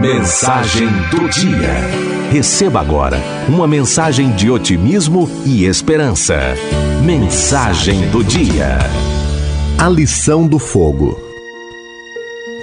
[0.00, 1.68] Mensagem do dia.
[2.30, 6.38] Receba agora uma mensagem de otimismo e esperança.
[7.04, 8.78] Mensagem do dia.
[9.76, 11.20] A lição do fogo.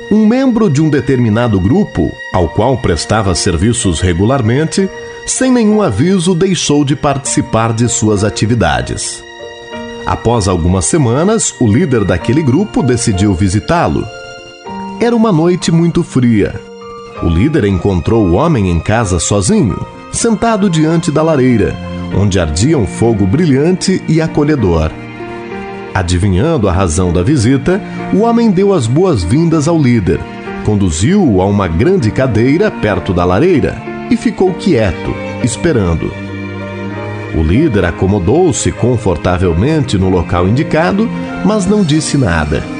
[0.09, 4.89] Um membro de um determinado grupo, ao qual prestava serviços regularmente,
[5.23, 9.23] sem nenhum aviso deixou de participar de suas atividades.
[10.07, 14.03] Após algumas semanas, o líder daquele grupo decidiu visitá-lo.
[14.99, 16.59] Era uma noite muito fria.
[17.21, 19.77] O líder encontrou o homem em casa sozinho,
[20.11, 21.75] sentado diante da lareira,
[22.15, 24.91] onde ardia um fogo brilhante e acolhedor.
[25.93, 27.81] Adivinhando a razão da visita,
[28.13, 30.19] o homem deu as boas-vindas ao líder,
[30.63, 36.11] conduziu-o a uma grande cadeira perto da lareira e ficou quieto, esperando.
[37.35, 41.09] O líder acomodou-se confortavelmente no local indicado,
[41.43, 42.76] mas não disse nada.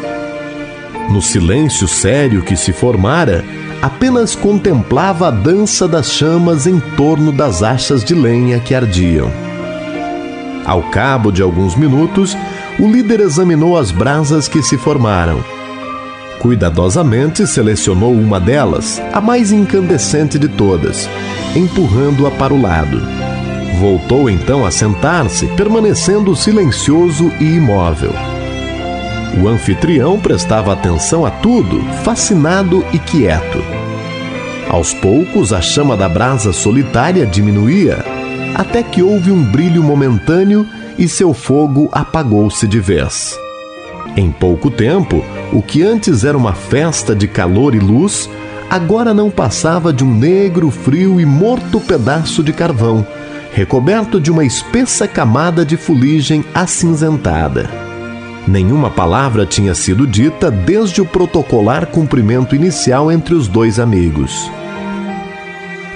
[1.10, 3.44] No silêncio sério que se formara,
[3.82, 9.32] apenas contemplava a dança das chamas em torno das achas de lenha que ardiam.
[10.66, 12.36] Ao cabo de alguns minutos,
[12.77, 15.41] o líder examinou as brasas que se formaram.
[16.40, 21.10] Cuidadosamente selecionou uma delas, a mais incandescente de todas,
[21.55, 23.02] empurrando-a para o lado.
[23.80, 28.12] Voltou então a sentar-se, permanecendo silencioso e imóvel.
[29.40, 33.60] O anfitrião prestava atenção a tudo, fascinado e quieto.
[34.68, 38.04] Aos poucos, a chama da brasa solitária diminuía,
[38.55, 43.40] até que houve um brilho momentâneo e seu fogo apagou-se de vez.
[44.15, 48.27] Em pouco tempo, o que antes era uma festa de calor e luz,
[48.71, 53.05] agora não passava de um negro, frio e morto pedaço de carvão,
[53.54, 57.87] recoberto de uma espessa camada de fuligem acinzentada.
[58.48, 64.50] Nenhuma palavra tinha sido dita desde o protocolar cumprimento inicial entre os dois amigos.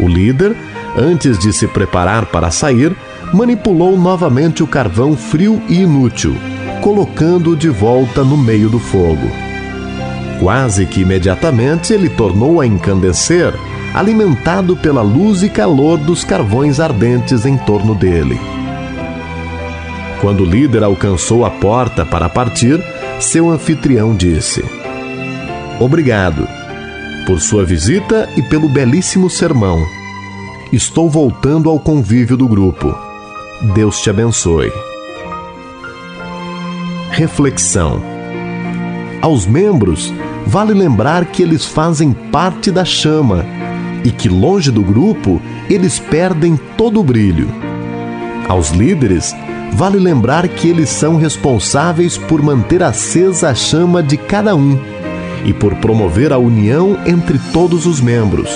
[0.01, 0.57] O líder,
[0.97, 2.93] antes de se preparar para sair,
[3.33, 6.35] manipulou novamente o carvão frio e inútil,
[6.81, 9.31] colocando-o de volta no meio do fogo.
[10.37, 13.53] Quase que imediatamente ele tornou a encandecer,
[13.93, 18.60] alimentado pela luz e calor dos carvões ardentes em torno dele.
[20.21, 22.79] Quando o líder alcançou a porta para partir,
[23.19, 24.63] seu anfitrião disse:
[25.79, 26.47] Obrigado
[27.25, 29.83] por sua visita e pelo belíssimo sermão.
[30.71, 32.95] Estou voltando ao convívio do grupo.
[33.73, 34.71] Deus te abençoe.
[37.09, 37.99] Reflexão:
[39.23, 40.13] Aos membros,
[40.45, 43.43] vale lembrar que eles fazem parte da chama
[44.03, 47.49] e que, longe do grupo, eles perdem todo o brilho.
[48.47, 49.35] Aos líderes,
[49.73, 54.79] vale lembrar que eles são responsáveis por manter acesa a chama de cada um
[55.45, 58.49] e por promover a união entre todos os membros,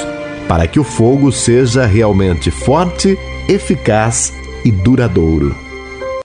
[0.48, 3.18] para que o fogo seja realmente forte,
[3.48, 4.34] eficaz
[4.64, 5.65] e duradouro.